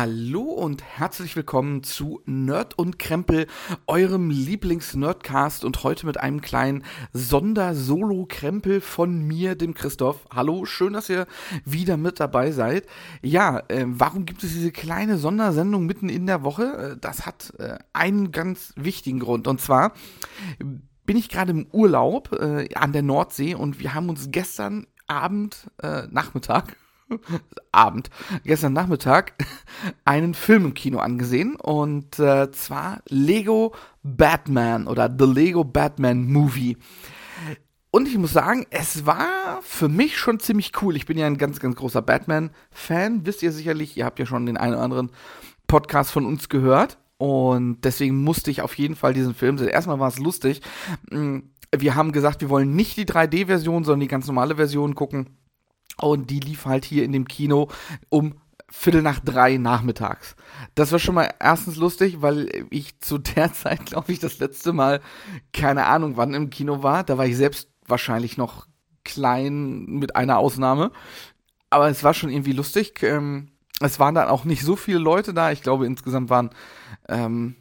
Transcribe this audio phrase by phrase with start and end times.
[0.00, 3.46] Hallo und herzlich willkommen zu Nerd und Krempel,
[3.86, 10.26] eurem Lieblings-Nerdcast und heute mit einem kleinen Sonder-Solo-Krempel von mir, dem Christoph.
[10.34, 11.26] Hallo, schön, dass ihr
[11.66, 12.86] wieder mit dabei seid.
[13.20, 16.94] Ja, äh, warum gibt es diese kleine Sondersendung mitten in der Woche?
[16.94, 19.92] Äh, das hat äh, einen ganz wichtigen Grund und zwar
[21.04, 25.70] bin ich gerade im Urlaub äh, an der Nordsee und wir haben uns gestern Abend,
[25.82, 26.76] äh, Nachmittag,
[27.72, 28.10] Abend,
[28.44, 29.34] gestern Nachmittag,
[30.04, 36.76] einen Film im Kino angesehen und äh, zwar Lego Batman oder The Lego Batman Movie.
[37.92, 40.94] Und ich muss sagen, es war für mich schon ziemlich cool.
[40.94, 43.96] Ich bin ja ein ganz, ganz großer Batman-Fan, wisst ihr sicherlich.
[43.96, 45.10] Ihr habt ja schon den einen oder anderen
[45.66, 46.98] Podcast von uns gehört.
[47.18, 49.68] Und deswegen musste ich auf jeden Fall diesen Film sehen.
[49.68, 50.62] Erstmal war es lustig.
[51.10, 51.40] Mm,
[51.76, 55.36] wir haben gesagt, wir wollen nicht die 3D-Version, sondern die ganz normale Version gucken.
[56.00, 57.68] Und die lief halt hier in dem Kino
[58.08, 58.34] um
[58.72, 60.36] Viertel nach drei nachmittags.
[60.76, 64.72] Das war schon mal erstens lustig, weil ich zu der Zeit, glaube ich, das letzte
[64.72, 65.00] Mal,
[65.52, 67.02] keine Ahnung wann im Kino war.
[67.02, 68.66] Da war ich selbst wahrscheinlich noch
[69.04, 70.92] klein mit einer Ausnahme.
[71.68, 73.02] Aber es war schon irgendwie lustig.
[73.02, 73.48] Ähm,
[73.80, 75.50] es waren dann auch nicht so viele Leute da.
[75.50, 76.50] Ich glaube, insgesamt waren
[77.08, 77.56] ähm,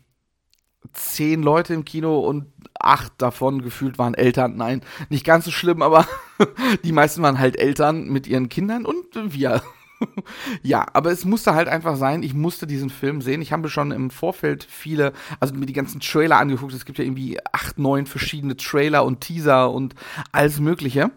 [0.94, 2.48] zehn Leute im Kino und
[2.80, 4.58] acht davon gefühlt waren Eltern.
[4.58, 6.06] Nein, nicht ganz so schlimm, aber
[6.84, 9.62] die meisten waren halt Eltern mit ihren Kindern und wir.
[10.64, 13.42] ja, aber es musste halt einfach sein, ich musste diesen Film sehen.
[13.42, 16.74] Ich habe schon im Vorfeld viele, also mir die ganzen Trailer angeguckt.
[16.74, 19.96] Es gibt ja irgendwie acht, neun verschiedene Trailer und Teaser und
[20.32, 21.12] alles Mögliche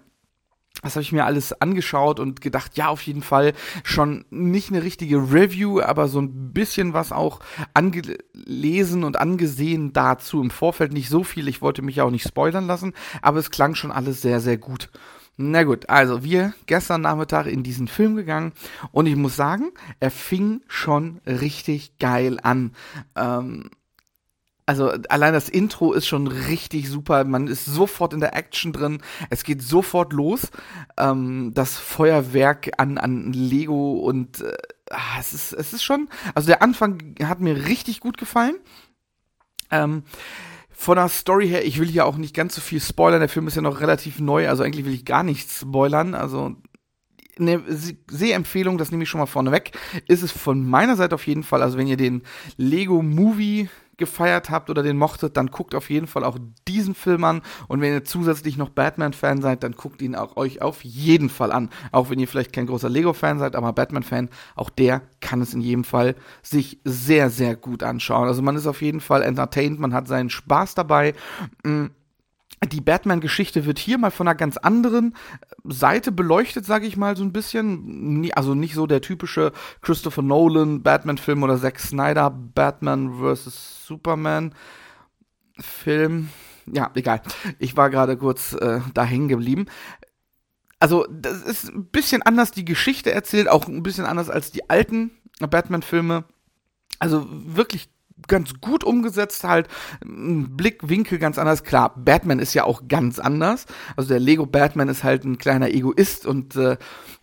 [0.82, 3.52] das habe ich mir alles angeschaut und gedacht, ja, auf jeden Fall
[3.84, 7.40] schon nicht eine richtige Review, aber so ein bisschen was auch
[7.72, 10.92] angelesen und angesehen dazu im Vorfeld.
[10.92, 12.92] Nicht so viel, ich wollte mich ja auch nicht spoilern lassen,
[13.22, 14.90] aber es klang schon alles sehr, sehr gut.
[15.36, 18.52] Na gut, also wir gestern Nachmittag in diesen Film gegangen
[18.90, 22.72] und ich muss sagen, er fing schon richtig geil an.
[23.16, 23.70] Ähm,
[24.66, 27.24] also allein das Intro ist schon richtig super.
[27.24, 29.02] Man ist sofort in der Action drin.
[29.28, 30.50] Es geht sofort los.
[30.96, 34.52] Ähm, das Feuerwerk an, an Lego und äh,
[34.90, 36.08] ah, es, ist, es ist schon.
[36.34, 38.54] Also der Anfang hat mir richtig gut gefallen.
[39.70, 40.04] Ähm,
[40.70, 43.20] von der Story her, ich will hier auch nicht ganz so viel spoilern.
[43.20, 46.14] Der Film ist ja noch relativ neu, also eigentlich will ich gar nichts spoilern.
[46.14, 46.56] Also
[47.38, 47.62] eine
[48.08, 49.72] Sehempfehlung, das nehme ich schon mal vorneweg,
[50.06, 51.62] ist es von meiner Seite auf jeden Fall.
[51.62, 52.22] Also wenn ihr den
[52.56, 53.68] Lego Movie
[54.02, 56.36] gefeiert habt oder den mochtet, dann guckt auf jeden Fall auch
[56.66, 57.40] diesen Film an.
[57.68, 61.52] Und wenn ihr zusätzlich noch Batman-Fan seid, dann guckt ihn auch euch auf jeden Fall
[61.52, 61.70] an.
[61.92, 65.60] Auch wenn ihr vielleicht kein großer Lego-Fan seid, aber Batman-Fan, auch der kann es in
[65.60, 68.26] jedem Fall sich sehr, sehr gut anschauen.
[68.26, 71.14] Also man ist auf jeden Fall entertained, man hat seinen Spaß dabei.
[71.62, 71.86] Mm,
[72.68, 75.16] die Batman-Geschichte wird hier mal von einer ganz anderen
[75.64, 78.30] Seite beleuchtet, sage ich mal so ein bisschen.
[78.34, 83.86] Also nicht so der typische Christopher Nolan Batman-Film oder Zack Snyder Batman vs.
[83.86, 84.54] Superman
[85.58, 86.28] Film.
[86.66, 87.22] Ja, egal.
[87.58, 89.66] Ich war gerade kurz äh, da hängen geblieben.
[90.78, 94.68] Also, das ist ein bisschen anders die Geschichte erzählt, auch ein bisschen anders als die
[94.68, 96.24] alten Batman-Filme.
[96.98, 97.88] Also wirklich
[98.28, 99.68] ganz gut umgesetzt halt,
[100.04, 101.64] Blickwinkel ganz anders.
[101.64, 103.66] Klar, Batman ist ja auch ganz anders.
[103.96, 106.76] Also der Lego Batman ist halt ein kleiner Egoist und äh,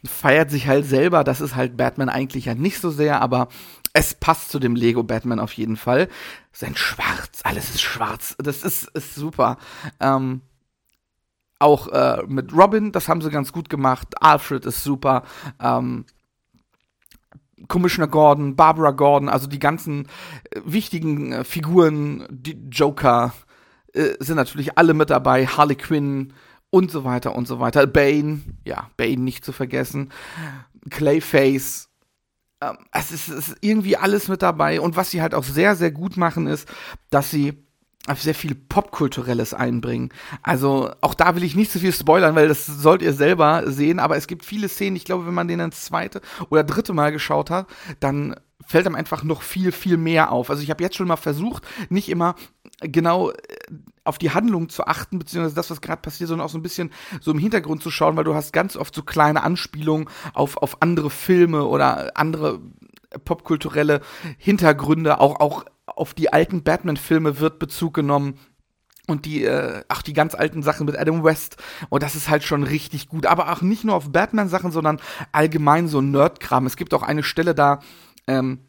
[0.05, 1.23] feiert sich halt selber.
[1.23, 3.47] Das ist halt Batman eigentlich ja nicht so sehr, aber
[3.93, 6.09] es passt zu dem Lego Batman auf jeden Fall.
[6.51, 8.35] Sein Schwarz, alles ist schwarz.
[8.37, 9.57] Das ist, ist super.
[9.99, 10.41] Ähm,
[11.59, 14.21] auch äh, mit Robin, das haben sie ganz gut gemacht.
[14.21, 15.23] Alfred ist super.
[15.59, 16.05] Ähm,
[17.67, 20.05] Commissioner Gordon, Barbara Gordon, also die ganzen
[20.51, 23.33] äh, wichtigen äh, Figuren, die Joker
[23.93, 26.33] äh, sind natürlich alle mit dabei, Harley Quinn
[26.69, 27.87] und so weiter und so weiter.
[27.87, 30.11] Bane, ja, Bane nicht zu vergessen,
[30.89, 31.89] Clayface.
[32.61, 35.75] Ähm, es, ist, es ist irgendwie alles mit dabei und was sie halt auch sehr,
[35.75, 36.67] sehr gut machen ist,
[37.09, 37.63] dass sie
[38.15, 40.09] sehr viel Popkulturelles einbringen.
[40.41, 43.63] Also auch da will ich nicht zu so viel spoilern, weil das sollt ihr selber
[43.67, 46.93] sehen, aber es gibt viele Szenen, ich glaube, wenn man den ein zweite oder dritte
[46.93, 47.67] Mal geschaut hat,
[47.99, 48.35] dann
[48.65, 50.49] fällt einem einfach noch viel, viel mehr auf.
[50.49, 52.35] Also ich habe jetzt schon mal versucht, nicht immer
[52.81, 53.35] genau äh,
[54.03, 56.91] auf die Handlung zu achten, beziehungsweise das, was gerade passiert, sondern auch so ein bisschen
[57.21, 60.81] so im Hintergrund zu schauen, weil du hast ganz oft so kleine Anspielungen auf, auf
[60.81, 62.59] andere Filme oder andere
[63.25, 64.01] popkulturelle
[64.37, 68.39] Hintergründe, auch, auch auf die alten Batman-Filme wird Bezug genommen.
[69.07, 71.57] und die, äh, ach, die ganz alten Sachen mit Adam West.
[71.89, 73.25] Und das ist halt schon richtig gut.
[73.25, 75.01] Aber auch nicht nur auf Batman-Sachen, sondern
[75.31, 76.67] allgemein so Nerd-Kram.
[76.67, 77.79] Es gibt auch eine Stelle da,
[78.27, 78.59] ähm,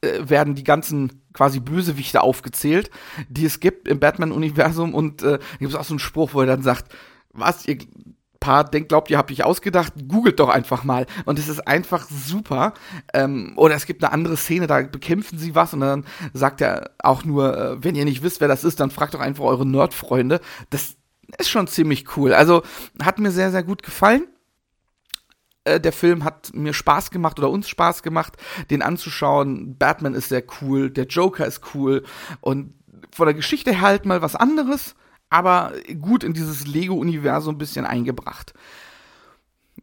[0.00, 2.90] äh, werden die ganzen quasi Bösewichte aufgezählt,
[3.28, 4.94] die es gibt im Batman-Universum.
[4.94, 6.92] Und äh, gibt es auch so einen Spruch, wo er dann sagt,
[7.32, 7.78] was, ihr
[8.40, 11.06] Part denkt, glaubt ihr, hab ich ausgedacht, googelt doch einfach mal.
[11.24, 12.74] Und es ist einfach super.
[13.12, 16.90] Ähm, oder es gibt eine andere Szene, da bekämpfen sie was und dann sagt er
[16.98, 19.66] auch nur, äh, wenn ihr nicht wisst, wer das ist, dann fragt doch einfach eure
[19.66, 20.40] Nerd-Freunde.
[20.70, 20.96] Das
[21.38, 22.32] ist schon ziemlich cool.
[22.32, 22.62] Also
[23.02, 24.26] hat mir sehr, sehr gut gefallen.
[25.64, 28.34] Äh, der Film hat mir Spaß gemacht oder uns Spaß gemacht,
[28.70, 29.76] den anzuschauen.
[29.76, 32.04] Batman ist sehr cool, der Joker ist cool
[32.40, 32.74] und
[33.12, 34.94] von der Geschichte her halt mal was anderes
[35.30, 38.54] aber gut in dieses Lego-Universum ein bisschen eingebracht.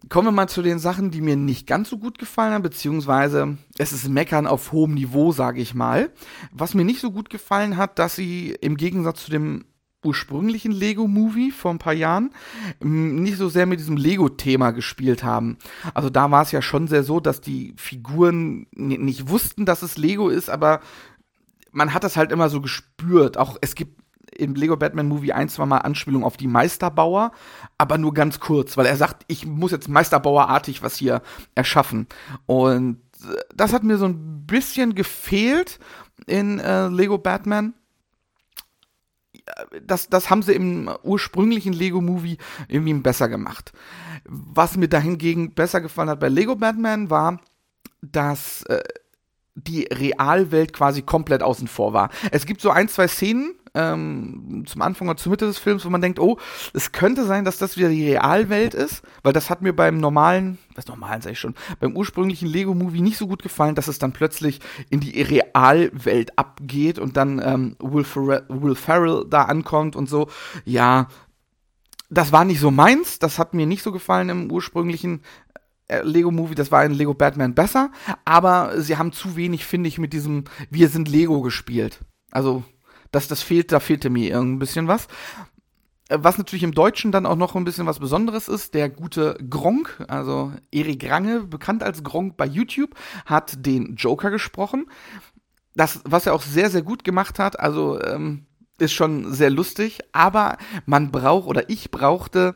[0.09, 3.57] Kommen wir mal zu den Sachen, die mir nicht ganz so gut gefallen haben, beziehungsweise
[3.77, 6.11] es ist Meckern auf hohem Niveau, sage ich mal.
[6.51, 9.65] Was mir nicht so gut gefallen hat, dass sie im Gegensatz zu dem
[10.03, 12.31] ursprünglichen Lego-Movie vor ein paar Jahren
[12.81, 15.57] nicht so sehr mit diesem Lego-Thema gespielt haben.
[15.93, 19.97] Also da war es ja schon sehr so, dass die Figuren nicht wussten, dass es
[19.97, 20.81] Lego ist, aber
[21.71, 23.37] man hat das halt immer so gespürt.
[23.37, 24.02] Auch es gibt
[24.37, 27.31] im Lego Batman Movie ein, zwei Mal Anspielung auf die Meisterbauer,
[27.77, 31.21] aber nur ganz kurz, weil er sagt, ich muss jetzt Meisterbauerartig was hier
[31.55, 32.07] erschaffen.
[32.45, 35.79] Und äh, das hat mir so ein bisschen gefehlt
[36.27, 37.73] in äh, Lego Batman.
[39.85, 42.37] Das, das haben sie im ursprünglichen Lego-Movie
[42.69, 43.73] irgendwie besser gemacht.
[44.25, 47.41] Was mir dahingegen besser gefallen hat bei Lego Batman war,
[48.01, 48.81] dass äh,
[49.55, 52.09] die Realwelt quasi komplett außen vor war.
[52.31, 55.89] Es gibt so ein, zwei Szenen, ähm, zum Anfang oder zur Mitte des Films, wo
[55.89, 56.37] man denkt, oh,
[56.73, 60.59] es könnte sein, dass das wieder die Realwelt ist, weil das hat mir beim normalen,
[60.75, 64.13] was normalen sag ich schon, beim ursprünglichen Lego-Movie nicht so gut gefallen, dass es dann
[64.13, 64.59] plötzlich
[64.89, 70.29] in die Realwelt abgeht und dann ähm, Will, Ferrell, Will Ferrell da ankommt und so.
[70.65, 71.07] Ja,
[72.09, 75.21] das war nicht so meins, das hat mir nicht so gefallen im ursprünglichen
[75.87, 77.91] äh, Lego Movie, das war in Lego Batman besser,
[78.23, 82.01] aber sie haben zu wenig, finde ich, mit diesem Wir sind Lego gespielt.
[82.31, 82.63] Also
[83.13, 85.07] das, das fehlt, da fehlte mir irgendein bisschen was.
[86.09, 89.37] Äh, was natürlich im Deutschen dann auch noch ein bisschen was Besonderes ist, der gute
[89.49, 92.95] Gronk, also Erik Range, bekannt als Gronk bei YouTube,
[93.25, 94.87] hat den Joker gesprochen.
[95.75, 98.45] Das, was er auch sehr, sehr gut gemacht hat, also ähm,
[98.79, 102.55] ist schon sehr lustig, aber man braucht oder ich brauchte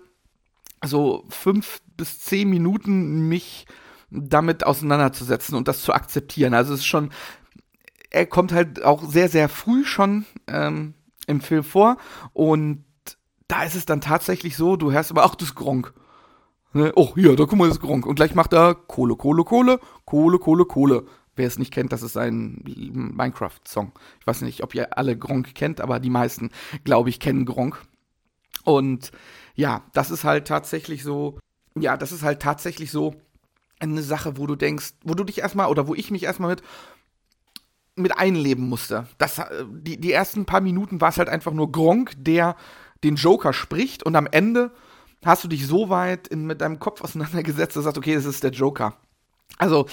[0.86, 3.66] so fünf bis zehn Minuten, mich
[4.10, 6.54] damit auseinanderzusetzen und das zu akzeptieren.
[6.54, 7.12] Also es ist schon
[8.10, 10.94] er kommt halt auch sehr, sehr früh schon ähm,
[11.28, 11.98] im Film vor
[12.34, 12.86] und
[13.48, 15.94] da ist es dann tatsächlich so, du hörst immer, ach, das Gronk.
[16.74, 16.92] Ne?
[16.96, 18.06] Oh, hier, da guck mal, das Gronk.
[18.06, 21.06] Und gleich macht er Kohle, Kohle, Kohle, Kohle, Kohle, Kohle.
[21.36, 23.92] Wer es nicht kennt, das ist ein Minecraft-Song.
[24.20, 26.50] Ich weiß nicht, ob ihr alle Gronk kennt, aber die meisten,
[26.84, 27.82] glaube ich, kennen Gronk.
[28.64, 29.12] Und
[29.56, 31.40] ja, das ist halt tatsächlich so,
[31.76, 33.16] ja, das ist halt tatsächlich so
[33.80, 36.64] eine Sache, wo du denkst, wo du dich erstmal, oder wo ich mich erstmal mit,
[37.98, 39.08] mit einleben musste.
[39.18, 42.56] Das, äh, die, die ersten paar Minuten war es halt einfach nur Gronk, der
[43.04, 44.72] den Joker spricht und am Ende
[45.26, 48.26] hast du dich so weit in, mit deinem Kopf auseinandergesetzt, dass du sagst, okay, das
[48.26, 48.96] ist der Joker.
[49.58, 49.88] Also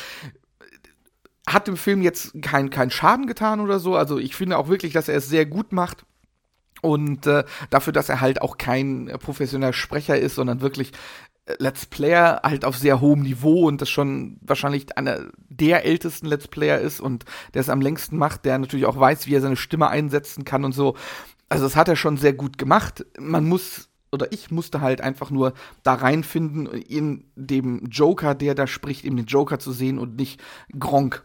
[1.47, 3.97] hat dem Film jetzt keinen kein Schaden getan oder so.
[3.97, 6.07] Also ich finde auch wirklich, dass er es sehr gut macht.
[6.81, 10.93] Und äh, dafür, dass er halt auch kein professioneller Sprecher ist, sondern wirklich
[11.59, 16.49] Let's Player halt auf sehr hohem Niveau und das schon wahrscheinlich einer der ältesten Let's
[16.49, 19.57] Player ist und der es am längsten macht, der natürlich auch weiß, wie er seine
[19.57, 20.97] Stimme einsetzen kann und so.
[21.51, 23.05] Also das hat er schon sehr gut gemacht.
[23.19, 28.67] Man muss oder ich musste halt einfach nur da reinfinden, in dem Joker, der da
[28.67, 30.41] spricht, eben den Joker zu sehen und nicht
[30.79, 31.25] Gronk.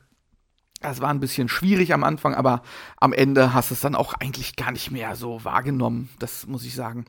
[0.81, 2.63] Das war ein bisschen schwierig am Anfang, aber
[2.97, 6.09] am Ende hast du es dann auch eigentlich gar nicht mehr so wahrgenommen.
[6.19, 7.05] Das muss ich sagen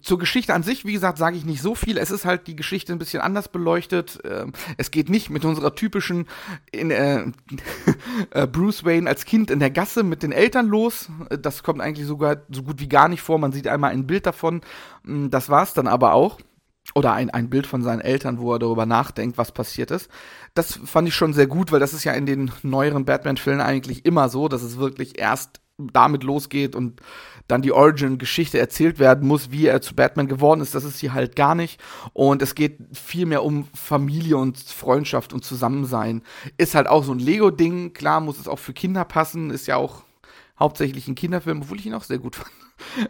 [0.00, 1.98] zur Geschichte an sich, wie gesagt, sage ich nicht so viel.
[1.98, 4.20] Es ist halt die Geschichte ein bisschen anders beleuchtet.
[4.24, 6.28] Ähm, es geht nicht mit unserer typischen
[6.70, 7.24] in, äh,
[8.30, 11.08] äh, Bruce Wayne als Kind in der Gasse mit den Eltern los.
[11.30, 13.38] Das kommt eigentlich sogar so gut wie gar nicht vor.
[13.38, 14.60] Man sieht einmal ein Bild davon.
[15.02, 16.38] Mm, das war's dann aber auch.
[16.94, 20.10] Oder ein, ein Bild von seinen Eltern, wo er darüber nachdenkt, was passiert ist.
[20.54, 24.04] Das fand ich schon sehr gut, weil das ist ja in den neueren Batman-Filmen eigentlich
[24.04, 27.00] immer so, dass es wirklich erst damit losgeht und
[27.48, 30.74] dann die Origin-Geschichte erzählt werden muss, wie er zu Batman geworden ist.
[30.74, 31.80] Das ist hier halt gar nicht.
[32.12, 36.22] Und es geht viel mehr um Familie und Freundschaft und Zusammensein.
[36.56, 37.92] Ist halt auch so ein Lego-Ding.
[37.92, 39.50] Klar muss es auch für Kinder passen.
[39.50, 40.04] Ist ja auch
[40.58, 42.50] hauptsächlich ein Kinderfilm, obwohl ich ihn auch sehr gut fand.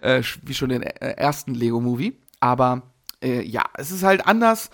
[0.02, 2.18] Äh, wie schon den äh, ersten Lego-Movie.
[2.40, 2.91] Aber
[3.22, 4.70] äh, ja, es ist halt anders.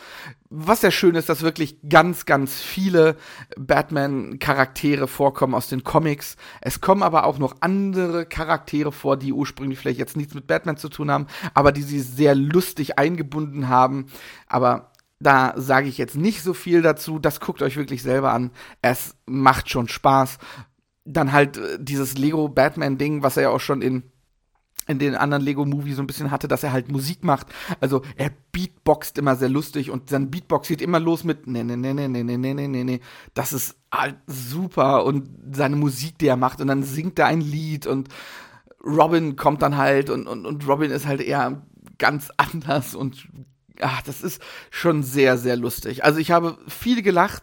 [0.51, 3.17] Was sehr schön ist, dass wirklich ganz, ganz viele
[3.59, 6.37] Batman-Charaktere vorkommen aus den Comics.
[6.63, 10.79] Es kommen aber auch noch andere Charaktere vor, die ursprünglich vielleicht jetzt nichts mit Batman
[10.79, 14.07] zu tun haben, aber die sie sehr lustig eingebunden haben.
[14.47, 17.19] Aber da sage ich jetzt nicht so viel dazu.
[17.19, 18.51] Das guckt euch wirklich selber an.
[18.81, 20.39] Es macht schon Spaß.
[21.05, 24.05] Dann halt äh, dieses Lego Batman Ding, was er ja auch schon in
[24.89, 27.47] in den anderen Lego Movie so ein bisschen hatte, dass er halt Musik macht.
[27.81, 31.77] Also er beatboxt immer sehr lustig und sein Beatbox geht immer los mit ne ne
[31.77, 33.01] ne ne ne ne ne ne ne ne.
[33.35, 37.43] Das ist halt super und seine Musik, die er macht und dann singt er ein
[37.43, 38.09] Lied und
[38.85, 41.63] Robin kommt dann halt und und und Robin ist halt eher
[41.99, 43.29] ganz anders und
[43.81, 46.05] ach, das ist schon sehr, sehr lustig.
[46.05, 47.43] Also ich habe viel gelacht.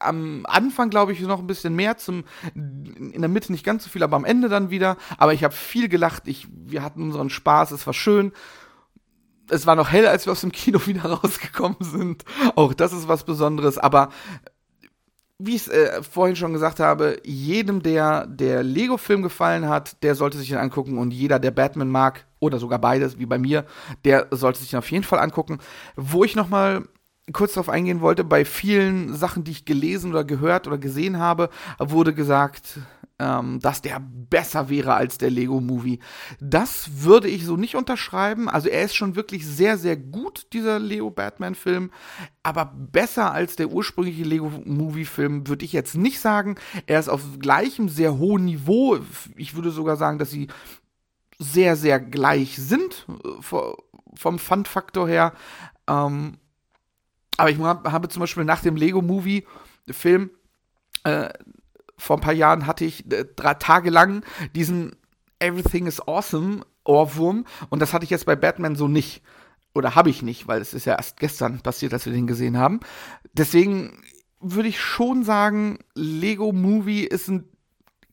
[0.00, 3.90] Am Anfang glaube ich noch ein bisschen mehr, zum, in der Mitte nicht ganz so
[3.90, 4.96] viel, aber am Ende dann wieder.
[5.16, 6.28] Aber ich habe viel gelacht.
[6.28, 8.32] Ich, wir hatten unseren Spaß, es war schön.
[9.50, 12.24] Es war noch hell, als wir aus dem Kino wieder rausgekommen sind.
[12.54, 13.78] Auch das ist was Besonderes.
[13.78, 14.10] Aber
[15.38, 20.16] wie ich es äh, vorhin schon gesagt habe, jedem, der der Lego-Film gefallen hat, der
[20.16, 23.64] sollte sich den angucken und jeder, der Batman mag, oder sogar beides, wie bei mir,
[24.04, 25.58] der sollte sich auf jeden Fall angucken.
[25.96, 26.84] Wo ich noch mal
[27.32, 31.50] kurz darauf eingehen wollte, bei vielen Sachen, die ich gelesen oder gehört oder gesehen habe,
[31.78, 32.80] wurde gesagt,
[33.18, 35.98] ähm, dass der besser wäre als der Lego Movie.
[36.40, 38.48] Das würde ich so nicht unterschreiben.
[38.48, 41.90] Also er ist schon wirklich sehr, sehr gut, dieser Lego Batman Film.
[42.42, 46.56] Aber besser als der ursprüngliche Lego Movie Film würde ich jetzt nicht sagen.
[46.86, 48.98] Er ist auf gleichem sehr hohen Niveau.
[49.36, 50.48] Ich würde sogar sagen, dass sie
[51.38, 53.42] sehr, sehr gleich sind äh,
[54.14, 55.32] vom Fun-Faktor her.
[55.86, 56.38] Ähm,
[57.36, 59.46] aber ich habe zum Beispiel nach dem Lego Movie
[59.90, 60.30] Film
[61.04, 61.28] äh,
[61.96, 64.96] vor ein paar Jahren hatte ich äh, drei Tage lang diesen
[65.38, 69.22] Everything is Awesome Ohrwurm und das hatte ich jetzt bei Batman so nicht.
[69.74, 72.56] Oder habe ich nicht, weil es ist ja erst gestern passiert, dass wir den gesehen
[72.56, 72.80] haben.
[73.34, 74.02] Deswegen
[74.40, 77.48] würde ich schon sagen, Lego Movie ist ein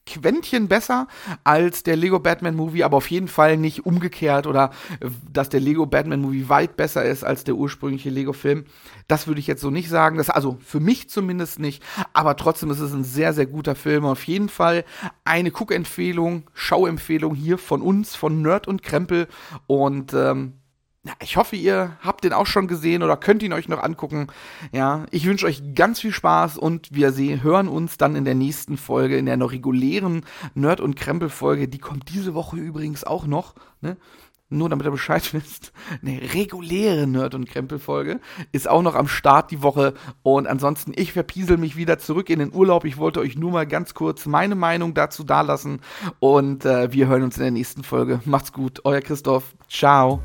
[0.05, 1.07] Quäntchen besser
[1.43, 5.59] als der Lego Batman Movie, aber auf jeden Fall nicht umgekehrt oder äh, dass der
[5.59, 8.65] Lego Batman Movie weit besser ist als der ursprüngliche Lego Film.
[9.07, 10.17] Das würde ich jetzt so nicht sagen.
[10.17, 11.83] Das, also für mich zumindest nicht,
[12.13, 14.05] aber trotzdem ist es ein sehr, sehr guter Film.
[14.05, 14.85] Auf jeden Fall
[15.23, 19.27] eine Guckempfehlung, Schauempfehlung hier von uns, von Nerd und Krempel
[19.67, 20.53] und ähm,
[21.05, 24.27] ja, ich hoffe, ihr habt den auch schon gesehen oder könnt ihn euch noch angucken.
[24.71, 28.33] Ja, ich wünsche euch ganz viel Spaß und wir sehen, hören uns dann in der
[28.33, 31.67] nächsten Folge, in der noch regulären Nerd- und Krempel-Folge.
[31.67, 33.53] Die kommt diese Woche übrigens auch noch.
[33.81, 33.97] Ne?
[34.49, 35.73] Nur damit ihr Bescheid wisst.
[36.01, 38.19] Eine reguläre Nerd- und Krempel-Folge
[38.51, 39.93] ist auch noch am Start die Woche.
[40.23, 42.83] Und ansonsten, ich verpiesel mich wieder zurück in den Urlaub.
[42.83, 45.81] Ich wollte euch nur mal ganz kurz meine Meinung dazu dalassen.
[46.17, 48.21] Und äh, wir hören uns in der nächsten Folge.
[48.25, 49.53] Macht's gut, euer Christoph.
[49.69, 50.19] Ciao.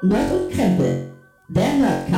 [0.00, 1.10] Nord und Krempel,
[1.48, 2.17] der Nordkap.